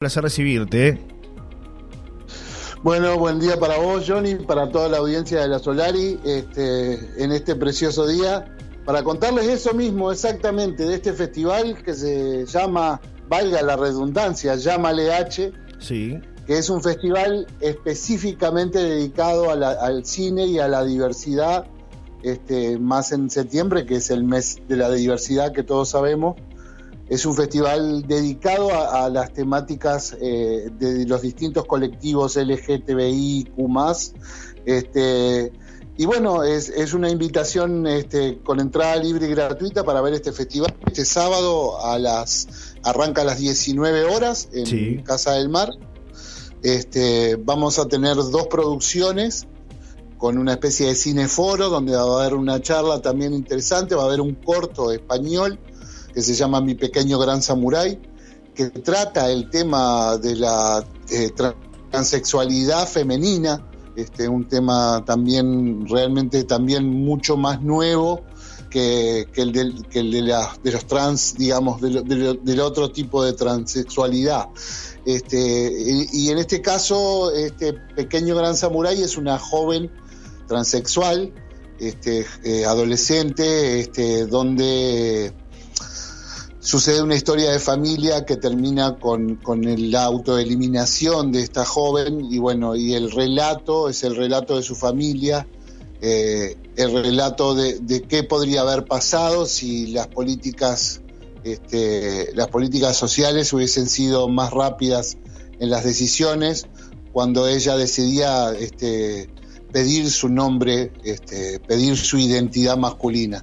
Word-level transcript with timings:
placer 0.00 0.22
recibirte. 0.22 0.98
Bueno, 2.82 3.18
buen 3.18 3.38
día 3.38 3.60
para 3.60 3.76
vos, 3.76 4.06
Johnny, 4.08 4.36
para 4.36 4.70
toda 4.70 4.88
la 4.88 4.96
audiencia 4.96 5.42
de 5.42 5.48
la 5.48 5.58
Solari, 5.58 6.18
este, 6.24 7.22
en 7.22 7.32
este 7.32 7.54
precioso 7.54 8.06
día, 8.06 8.56
para 8.86 9.02
contarles 9.02 9.46
eso 9.46 9.74
mismo 9.74 10.10
exactamente 10.10 10.84
de 10.84 10.94
este 10.94 11.12
festival 11.12 11.82
que 11.82 11.92
se 11.92 12.46
llama, 12.46 12.98
valga 13.28 13.60
la 13.60 13.76
redundancia, 13.76 14.56
Llámale 14.56 15.12
H, 15.12 15.52
sí. 15.80 16.18
que 16.46 16.56
es 16.56 16.70
un 16.70 16.82
festival 16.82 17.46
específicamente 17.60 18.78
dedicado 18.78 19.50
al 19.50 20.06
cine 20.06 20.46
y 20.46 20.58
a 20.60 20.68
la 20.68 20.82
diversidad, 20.82 21.66
este, 22.22 22.78
más 22.78 23.12
en 23.12 23.28
septiembre, 23.28 23.84
que 23.84 23.96
es 23.96 24.08
el 24.08 24.24
mes 24.24 24.62
de 24.66 24.76
la 24.76 24.90
diversidad 24.90 25.52
que 25.52 25.62
todos 25.62 25.90
sabemos. 25.90 26.36
Es 27.10 27.26
un 27.26 27.34
festival 27.34 28.06
dedicado 28.06 28.70
a, 28.72 29.10
las 29.10 29.32
temáticas 29.32 30.16
eh, 30.20 30.70
de 30.78 31.04
los 31.06 31.22
distintos 31.22 31.66
colectivos 31.66 32.36
LGTBIQ. 32.36 33.50
Este, 34.64 35.52
y 35.96 36.06
bueno, 36.06 36.44
es, 36.44 36.94
una 36.94 37.10
invitación 37.10 37.86
este, 37.88 38.38
con 38.38 38.60
entrada 38.60 38.94
libre 38.96 39.26
y 39.26 39.30
gratuita 39.30 39.82
para 39.82 40.00
ver 40.00 40.14
este 40.14 40.30
festival. 40.30 40.72
Este 40.86 41.04
sábado 41.04 41.84
a 41.84 41.98
las 41.98 42.76
arranca 42.84 43.22
a 43.22 43.24
las 43.24 43.38
19 43.38 44.04
horas 44.04 44.48
en 44.52 45.02
Casa 45.02 45.32
del 45.32 45.48
Mar. 45.48 45.68
Este, 46.62 47.36
vamos 47.36 47.80
a 47.80 47.88
tener 47.88 48.14
dos 48.14 48.46
producciones 48.46 49.48
con 50.16 50.38
una 50.38 50.52
especie 50.52 50.86
de 50.86 50.94
cineforo 50.94 51.70
donde 51.70 51.96
va 51.96 52.02
a 52.02 52.20
haber 52.20 52.34
una 52.34 52.60
charla 52.60 53.02
también 53.02 53.34
interesante, 53.34 53.94
va 53.94 54.04
a 54.04 54.06
haber 54.06 54.20
un 54.20 54.34
corto 54.34 54.92
español 54.92 55.58
que 56.12 56.22
se 56.22 56.34
llama 56.34 56.60
Mi 56.60 56.74
pequeño 56.74 57.18
gran 57.18 57.42
samurái, 57.42 58.00
que 58.54 58.70
trata 58.70 59.30
el 59.30 59.48
tema 59.50 60.16
de 60.18 60.36
la 60.36 60.84
eh, 61.10 61.30
transexualidad 61.90 62.86
femenina, 62.86 63.66
este, 63.96 64.28
un 64.28 64.48
tema 64.48 65.04
también 65.04 65.86
realmente 65.86 66.44
también 66.44 66.88
mucho 66.88 67.36
más 67.36 67.60
nuevo 67.60 68.22
que, 68.70 69.26
el, 69.34 69.52
de, 69.52 70.72
los 70.72 70.86
trans, 70.86 71.34
digamos, 71.36 71.80
del 71.80 72.60
otro 72.60 72.92
tipo 72.92 73.24
de 73.24 73.32
transexualidad. 73.32 74.48
Este, 75.04 76.06
y, 76.12 76.30
en 76.30 76.38
este 76.38 76.62
caso, 76.62 77.32
este 77.32 77.72
pequeño 77.72 78.36
gran 78.36 78.56
samurái 78.56 79.02
es 79.02 79.16
una 79.16 79.38
joven 79.38 79.90
transexual, 80.46 81.32
este, 81.78 82.26
eh, 82.44 82.64
adolescente, 82.64 83.80
este, 83.80 84.26
donde 84.26 85.32
sucede 86.60 87.02
una 87.02 87.16
historia 87.16 87.50
de 87.50 87.58
familia 87.58 88.26
que 88.26 88.36
termina 88.36 88.98
con, 88.98 89.36
con 89.36 89.62
la 89.90 90.04
autoeliminación 90.04 91.32
de 91.32 91.40
esta 91.40 91.64
joven 91.64 92.26
y 92.30 92.38
bueno, 92.38 92.76
y 92.76 92.94
el 92.94 93.10
relato 93.10 93.88
es 93.88 94.04
el 94.04 94.14
relato 94.14 94.56
de 94.56 94.62
su 94.62 94.74
familia, 94.74 95.48
eh, 96.02 96.56
el 96.76 96.92
relato 96.92 97.54
de, 97.54 98.04
qué 98.08 98.22
podría 98.22 98.60
haber 98.60 98.84
pasado 98.84 99.46
si 99.46 99.88
las 99.88 100.08
políticas, 100.08 101.00
este, 101.44 102.30
las 102.34 102.48
políticas 102.48 102.96
sociales 102.96 103.52
hubiesen 103.54 103.88
sido 103.88 104.28
más 104.28 104.50
rápidas 104.50 105.16
en 105.58 105.70
las 105.70 105.84
decisiones 105.84 106.66
cuando 107.12 107.48
ella 107.48 107.76
decidía 107.76 108.52
este, 108.52 109.30
pedir 109.72 110.10
su 110.10 110.28
nombre, 110.28 110.92
este, 111.04 111.60
pedir 111.60 111.96
su 111.96 112.18
identidad 112.18 112.76
masculina. 112.76 113.42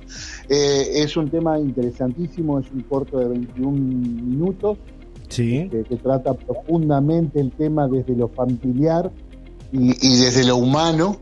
Eh, 0.49 1.03
es 1.03 1.17
un 1.17 1.29
tema 1.29 1.59
interesantísimo, 1.59 2.59
es 2.59 2.65
un 2.71 2.81
corto 2.81 3.19
de 3.19 3.27
21 3.27 3.71
minutos 3.71 4.77
sí. 5.29 5.57
Este, 5.57 5.83
que 5.83 5.95
trata 5.97 6.33
profundamente 6.33 7.39
el 7.39 7.51
tema 7.51 7.87
desde 7.87 8.15
lo 8.15 8.27
familiar 8.29 9.11
y, 9.71 10.17
desde 10.17 10.45
lo 10.45 10.57
humano. 10.57 11.19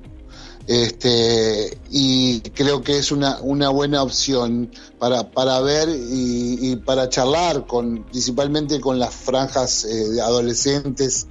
Este, 0.67 1.77
y 1.91 2.39
creo 2.41 2.81
que 2.81 2.97
es 2.97 3.11
una, 3.11 3.39
una 3.41 3.69
buena 3.69 4.01
opción 4.01 4.71
para, 4.97 5.29
para 5.29 5.61
ver 5.61 5.89
y, 5.89 6.75
para 6.77 7.07
charlar 7.07 7.67
con 7.67 8.03
principalmente 8.05 8.79
con 8.79 8.97
las 8.97 9.13
franjas 9.13 9.85
eh, 9.85 10.19
adolescentes 10.21 11.27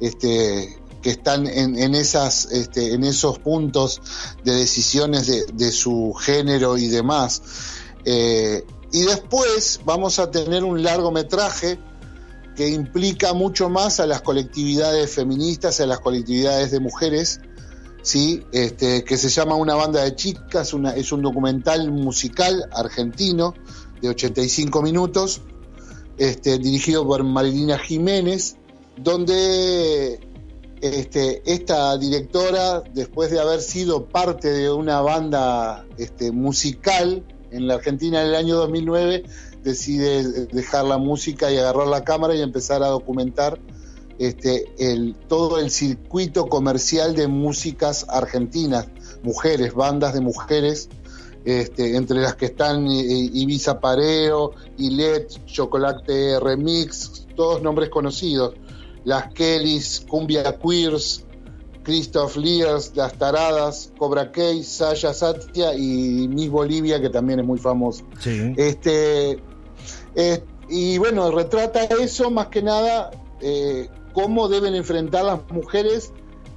este, 0.00 0.76
que 1.04 1.10
están 1.10 1.46
este, 1.46 2.94
en 2.94 3.04
esos 3.04 3.38
puntos 3.38 4.00
de 4.42 4.54
decisiones 4.54 5.26
de, 5.54 5.70
su 5.70 6.14
género 6.14 6.78
y 6.78 6.88
demás. 6.88 7.42
Eh, 8.06 8.64
y 8.90 9.02
después 9.02 9.80
vamos 9.84 10.18
a 10.18 10.30
tener 10.30 10.64
un 10.64 10.82
largometraje 10.82 11.78
que 12.56 12.68
implica 12.68 13.34
mucho 13.34 13.68
más 13.68 14.00
a 14.00 14.06
las 14.06 14.22
colectividades 14.22 15.10
feministas, 15.10 15.78
a 15.80 15.86
las 15.86 16.00
colectividades 16.00 16.70
de 16.70 16.80
mujeres, 16.80 17.38
¿sí? 18.00 18.42
Este, 18.52 19.04
que 19.04 19.18
se 19.18 19.28
llama 19.28 19.56
Una 19.56 19.74
banda 19.74 20.02
de 20.02 20.16
chicas, 20.16 20.72
es 20.96 21.12
un 21.12 21.20
documental 21.20 21.92
musical 21.92 22.66
argentino 22.72 23.52
de 24.00 24.08
85 24.08 24.80
minutos, 24.80 25.42
este, 26.16 26.56
dirigido 26.56 27.06
por 27.06 27.22
Marilina 27.24 27.78
Jiménez, 27.78 28.56
donde 28.96 30.23
este, 30.84 31.42
esta 31.46 31.96
directora, 31.96 32.82
después 32.92 33.30
de 33.30 33.40
haber 33.40 33.62
sido 33.62 34.04
parte 34.04 34.50
de 34.50 34.70
una 34.70 35.00
banda 35.00 35.86
este, 35.96 36.30
musical 36.30 37.24
en 37.50 37.66
la 37.66 37.76
Argentina 37.76 38.20
en 38.20 38.28
el 38.28 38.34
año 38.34 38.56
2009, 38.56 39.22
decide 39.62 40.44
dejar 40.48 40.84
la 40.84 40.98
música 40.98 41.50
y 41.50 41.56
agarrar 41.56 41.86
la 41.86 42.04
cámara 42.04 42.34
y 42.34 42.42
empezar 42.42 42.82
a 42.82 42.88
documentar 42.88 43.58
este, 44.18 44.66
todo 45.26 45.58
el 45.58 45.70
circuito 45.70 46.48
comercial 46.48 47.16
de 47.16 47.28
músicas 47.28 48.04
argentinas, 48.10 48.86
mujeres, 49.22 49.72
bandas 49.72 50.12
de 50.12 50.20
mujeres, 50.20 50.90
este, 51.46 51.96
entre 51.96 52.20
las 52.20 52.34
que 52.34 52.44
están 52.44 52.86
eh, 52.88 53.30
Ibiza 53.32 53.80
Pareo, 53.80 54.52
Ilet, 54.76 55.46
Chocolate 55.46 56.38
Remix, 56.40 57.26
todos 57.34 57.62
nombres 57.62 57.88
conocidos 57.88 58.54
las 59.04 59.32
Kellys, 59.32 60.04
Cumbia 60.08 60.58
Queers, 60.58 61.24
Christoph 61.82 62.36
Lears, 62.36 62.92
Las 62.94 63.12
Taradas, 63.14 63.92
Cobra 63.98 64.32
Kai, 64.32 64.62
Sasha 64.62 65.12
Satya 65.12 65.74
y 65.74 66.26
Miss 66.28 66.50
Bolivia, 66.50 67.00
que 67.00 67.10
también 67.10 67.40
es 67.40 67.46
muy 67.46 67.58
famoso. 67.58 68.04
Este, 68.56 69.38
y 70.68 70.98
bueno, 70.98 71.30
retrata 71.30 71.84
eso 71.84 72.30
más 72.30 72.48
que 72.48 72.62
nada, 72.62 73.10
eh, 73.40 73.88
cómo 74.14 74.48
deben 74.48 74.74
enfrentar 74.74 75.24
las 75.24 75.40
mujeres 75.50 76.12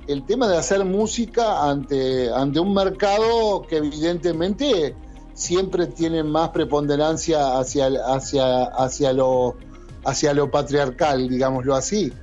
el 0.08 0.26
tema 0.26 0.48
de 0.48 0.58
hacer 0.58 0.86
música 0.86 1.70
ante, 1.70 2.32
ante 2.32 2.60
un 2.62 2.74
mercado 2.74 3.64
que 3.68 3.78
evidentemente 3.78 4.96
siempre 5.34 5.88
tiene 5.88 6.24
más 6.24 6.50
preponderancia 6.50 7.60
hacia, 7.60 7.88
hacia, 7.88 8.64
hacia, 8.64 9.12
lo, 9.12 9.58
hacia 10.06 10.34
lo 10.34 10.50
patriarcal, 10.50 11.28
digámoslo 11.28 11.76
así. 11.76 12.14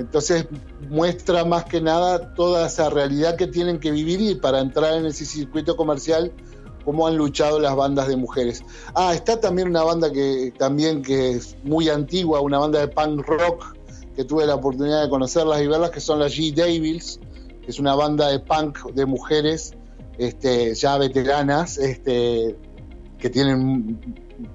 Entonces 0.00 0.46
muestra 0.88 1.44
más 1.44 1.66
que 1.66 1.82
nada 1.82 2.32
toda 2.34 2.66
esa 2.66 2.88
realidad 2.88 3.36
que 3.36 3.46
tienen 3.46 3.78
que 3.78 3.90
vivir 3.90 4.20
y 4.22 4.34
para 4.34 4.60
entrar 4.60 4.94
en 4.94 5.04
ese 5.04 5.26
circuito 5.26 5.76
comercial 5.76 6.32
cómo 6.86 7.06
han 7.06 7.18
luchado 7.18 7.60
las 7.60 7.76
bandas 7.76 8.08
de 8.08 8.16
mujeres. 8.16 8.62
Ah, 8.94 9.12
está 9.14 9.38
también 9.38 9.68
una 9.68 9.82
banda 9.82 10.10
que 10.10 10.54
también 10.58 11.02
que 11.02 11.32
es 11.32 11.54
muy 11.64 11.90
antigua, 11.90 12.40
una 12.40 12.58
banda 12.58 12.80
de 12.80 12.88
punk 12.88 13.26
rock 13.26 13.76
que 14.16 14.24
tuve 14.24 14.46
la 14.46 14.54
oportunidad 14.54 15.02
de 15.02 15.10
conocerlas 15.10 15.60
y 15.60 15.66
verlas 15.66 15.90
que 15.90 16.00
son 16.00 16.18
las 16.18 16.32
G 16.32 16.54
Devils, 16.54 17.20
que 17.62 17.70
es 17.70 17.78
una 17.78 17.94
banda 17.94 18.28
de 18.28 18.38
punk 18.38 18.92
de 18.94 19.04
mujeres 19.04 19.74
este, 20.16 20.74
ya 20.74 20.96
veteranas, 20.96 21.76
este, 21.76 22.56
que 23.18 23.28
tienen 23.28 24.00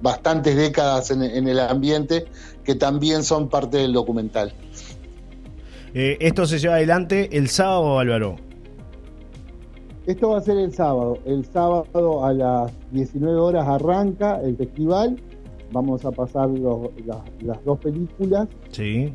bastantes 0.02 0.56
décadas 0.56 1.12
en 1.12 1.22
el 1.22 1.60
ambiente, 1.60 2.26
que 2.64 2.74
también 2.74 3.22
son 3.22 3.48
parte 3.48 3.76
del 3.76 3.92
documental. 3.92 4.52
Eh, 5.98 6.18
esto 6.20 6.44
se 6.44 6.58
lleva 6.58 6.74
adelante 6.74 7.38
el 7.38 7.48
sábado, 7.48 7.98
Álvaro. 7.98 8.36
Esto 10.04 10.28
va 10.28 10.36
a 10.36 10.40
ser 10.42 10.58
el 10.58 10.70
sábado. 10.74 11.16
El 11.24 11.46
sábado 11.46 12.22
a 12.22 12.34
las 12.34 12.70
19 12.90 13.34
horas 13.38 13.66
arranca 13.66 14.38
el 14.42 14.58
festival. 14.58 15.16
Vamos 15.72 16.04
a 16.04 16.10
pasar 16.10 16.50
las 16.50 17.64
dos 17.64 17.78
películas. 17.78 18.46
Sí. 18.72 19.14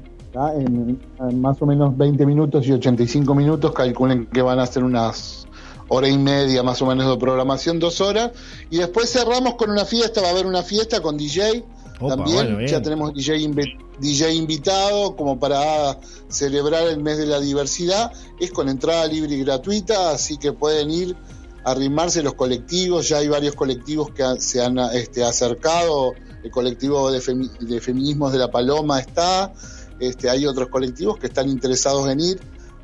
En, 0.55 0.99
más 1.39 1.61
o 1.61 1.67
menos 1.67 1.95
20 1.95 2.25
minutos 2.25 2.65
y 2.65 2.71
85 2.71 3.35
minutos. 3.35 3.73
Calculen 3.73 4.25
que 4.25 4.41
van 4.41 4.57
a 4.57 4.65
ser 4.65 4.83
unas 4.83 5.47
hora 5.87 6.09
y 6.09 6.17
media 6.17 6.63
más 6.63 6.81
o 6.81 6.87
menos 6.87 7.07
de 7.07 7.15
programación, 7.17 7.77
dos 7.77 8.01
horas. 8.01 8.31
Y 8.71 8.79
después 8.79 9.11
cerramos 9.11 9.53
con 9.53 9.69
una 9.69 9.85
fiesta. 9.85 10.19
Va 10.21 10.29
a 10.29 10.31
haber 10.31 10.47
una 10.47 10.63
fiesta 10.63 10.99
con 10.99 11.15
DJ 11.15 11.63
también 12.07 12.67
ya 12.67 12.81
tenemos 12.81 13.13
DJ, 13.13 14.33
invitado 14.33 15.15
como 15.15 15.39
para 15.39 15.99
celebrar 16.27 16.87
el 16.87 17.01
mes 17.01 17.17
de 17.17 17.25
la 17.25 17.39
diversidad. 17.39 18.11
Es 18.39 18.51
con 18.51 18.69
entrada 18.69 19.05
libre 19.07 19.35
y 19.35 19.43
gratuita, 19.43 20.11
así 20.11 20.37
que 20.37 20.53
pueden 20.53 20.89
ir 20.91 21.15
a 21.63 21.71
arrimarse 21.71 22.23
los 22.23 22.33
colectivos. 22.33 23.09
Ya 23.09 23.17
hay 23.17 23.27
varios 23.27 23.55
colectivos 23.55 24.11
que 24.11 24.23
se 24.39 24.63
han 24.63 24.79
este, 24.93 25.23
acercado. 25.23 26.13
El 26.43 26.49
colectivo 26.49 27.11
de, 27.11 27.21
feminismos 27.21 28.31
de 28.31 28.39
La 28.39 28.49
Paloma 28.49 28.99
está. 28.99 29.53
este, 29.99 30.29
hay 30.29 30.47
otros 30.47 30.69
colectivos 30.69 31.19
que 31.19 31.27
están 31.27 31.47
interesados 31.47 32.09
en 32.09 32.19
ir, 32.19 32.39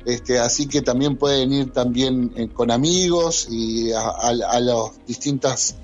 este, 0.06 0.38
así 0.38 0.68
que 0.68 0.80
también 0.80 1.16
pueden 1.16 1.52
ir 1.52 1.72
también 1.72 2.32
eh, 2.36 2.48
con 2.48 2.70
amigos 2.70 3.48
y 3.50 3.90
a, 3.90 4.10
a 4.10 4.60
las 4.60 5.06
distintas 5.06 5.74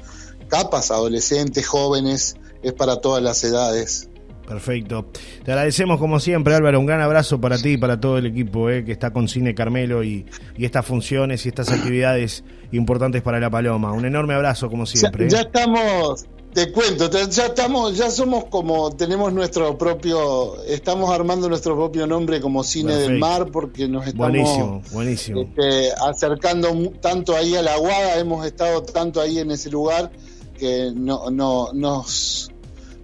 capas, 0.48 0.92
adolescentes, 0.92 1.66
jóvenes, 1.66 2.36
es 2.64 2.72
para 2.72 2.96
todas 2.96 3.22
las 3.22 3.42
edades. 3.44 4.08
Perfecto. 4.46 5.06
Te 5.44 5.52
agradecemos 5.52 5.98
como 5.98 6.20
siempre, 6.20 6.54
Álvaro. 6.54 6.78
Un 6.78 6.86
gran 6.86 7.00
abrazo 7.00 7.40
para 7.40 7.56
ti 7.58 7.70
y 7.70 7.76
para 7.76 7.98
todo 7.98 8.18
el 8.18 8.26
equipo 8.26 8.68
eh, 8.68 8.84
que 8.84 8.92
está 8.92 9.12
con 9.12 9.28
Cine 9.28 9.54
Carmelo 9.54 10.04
y, 10.04 10.26
estas 10.58 10.84
funciones 10.84 11.44
y 11.46 11.48
estas 11.48 11.70
actividades 11.70 12.44
importantes 12.72 13.22
para 13.22 13.40
La 13.40 13.50
Paloma. 13.50 13.92
Un 13.92 14.04
enorme 14.04 14.34
abrazo 14.34 14.68
como 14.68 14.86
siempre. 14.86 15.30
Ya, 15.30 15.38
eh. 15.38 15.42
estamos, 15.46 16.26
te 16.52 16.70
cuento, 16.72 17.10
ya 17.10 17.46
estamos, 17.46 17.96
ya 17.96 18.10
somos 18.10 18.44
como, 18.46 18.94
tenemos 18.94 19.32
nuestro 19.32 19.78
propio, 19.78 20.62
estamos 20.64 21.10
armando 21.10 21.48
nuestro 21.48 21.74
propio 21.74 22.06
nombre 22.06 22.40
como 22.40 22.62
Cine 22.62 22.94
del 22.96 23.18
Mar 23.18 23.46
porque 23.50 23.88
nos 23.88 24.06
estamos 24.06 24.30
buenísimo, 24.30 24.82
buenísimo. 24.92 25.40
Este, 25.40 25.92
acercando 26.06 26.68
tanto 27.00 27.34
ahí 27.34 27.56
a 27.56 27.62
la 27.62 27.74
Aguada, 27.74 28.18
hemos 28.18 28.46
estado 28.46 28.82
tanto 28.82 29.20
ahí 29.20 29.38
en 29.38 29.50
ese 29.50 29.70
lugar 29.70 30.12
que 30.58 30.92
no, 30.94 31.30
no, 31.30 31.72
nos 31.72 32.53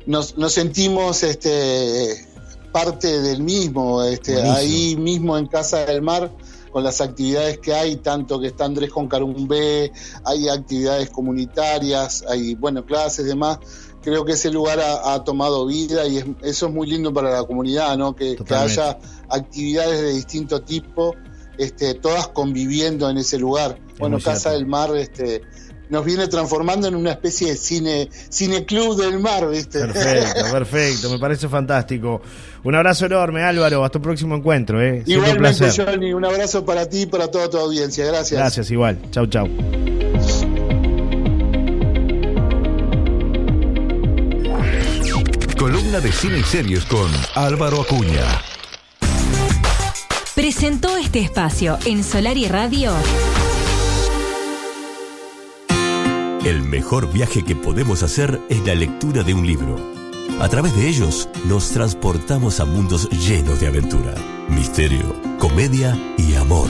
nos, 0.07 0.35
sentimos 0.53 1.23
este, 1.23 2.27
parte 2.73 3.21
del 3.21 3.43
mismo, 3.43 4.03
este, 4.03 4.41
ahí 4.43 4.97
mismo 4.97 5.37
en 5.39 5.47
Casa 5.47 5.85
del 5.87 6.03
Mar, 6.03 6.31
con 6.71 6.85
las 6.85 7.01
actividades 7.01 7.59
que 7.59 7.75
hay, 7.75 7.97
tanto 7.97 8.41
que 8.41 8.49
está 8.49 8.65
Andrés 8.65 8.91
con 8.91 9.09
Carumbé, 9.09 9.93
hay 10.25 10.49
actividades 10.49 11.11
comunitarias, 11.11 12.25
hay, 12.29 12.55
bueno, 12.55 12.85
clases, 12.85 13.27
demás. 13.27 13.59
Creo 14.03 14.25
que 14.25 14.33
ese 14.33 14.51
lugar 14.51 14.81
ha, 14.81 15.23
tomado 15.25 15.67
vida 15.67 16.07
y 16.07 16.19
eso 16.43 16.67
es 16.69 16.73
muy 16.73 16.87
lindo 16.87 17.13
para 17.13 17.31
la 17.31 17.45
comunidad, 17.45 17.99
¿no? 17.99 18.17
Que, 18.17 18.37
haya 18.49 18.99
actividades 19.29 20.01
de 20.01 20.13
distinto 20.13 20.63
tipo, 20.63 21.15
este, 21.59 21.95
todas 21.95 22.29
conviviendo 22.29 23.11
en 23.11 23.19
ese 23.19 23.39
lugar. 23.39 23.79
bueno, 23.99 24.19
Casa 24.19 24.53
del 24.53 24.67
Mar, 24.67 24.97
este, 24.97 25.43
nos 25.91 26.05
viene 26.05 26.29
transformando 26.29 26.89
en 26.89 26.95
una 26.95 27.11
especie 27.11 27.51
de 27.51 27.57
cine, 27.57 28.09
cine 28.29 28.65
club 28.65 28.97
del 28.97 29.19
mar, 29.19 29.49
¿viste? 29.49 29.81
Perfecto, 29.81 30.45
perfecto, 30.53 31.11
me 31.11 31.19
parece 31.19 31.49
fantástico. 31.49 32.23
Un 32.63 32.75
abrazo 32.75 33.07
enorme, 33.07 33.43
Álvaro, 33.43 33.85
hasta 33.85 33.99
el 33.99 34.03
próximo 34.03 34.37
encuentro, 34.37 34.81
¿eh? 34.81 35.03
Igualmente, 35.05 35.65
un 35.65 35.71
Johnny, 35.71 36.13
un 36.13 36.25
abrazo 36.25 36.65
para 36.65 36.89
ti 36.89 37.03
y 37.03 37.07
para 37.07 37.29
toda 37.29 37.51
tu 37.51 37.59
audiencia, 37.59 38.07
gracias. 38.07 38.39
Gracias, 38.41 38.71
igual, 38.71 38.99
chau, 39.11 39.27
chau. 39.27 39.49
Columna 45.59 46.01
de 46.01 46.13
cine 46.13 46.39
y 46.39 46.43
series 46.43 46.85
con 46.87 47.11
Álvaro 47.35 47.83
Acuña. 47.83 48.25
Presentó 50.35 50.97
este 50.97 51.21
espacio 51.21 51.79
en 51.85 52.03
Solar 52.03 52.39
y 52.39 52.49
Radio. 52.49 52.93
El 56.45 56.63
mejor 56.63 57.13
viaje 57.13 57.43
que 57.43 57.55
podemos 57.55 58.03
hacer 58.03 58.41
es 58.49 58.65
la 58.65 58.75
lectura 58.75 59.23
de 59.23 59.35
un 59.35 59.47
libro. 59.47 59.77
A 60.41 60.49
través 60.49 60.75
de 60.75 60.89
ellos 60.89 61.29
nos 61.45 61.69
transportamos 61.69 62.61
a 62.61 62.65
mundos 62.65 63.11
llenos 63.11 63.61
de 63.61 63.67
aventura, 63.67 64.15
misterio, 64.49 65.15
comedia 65.39 65.95
y 66.17 66.35
amor. 66.37 66.69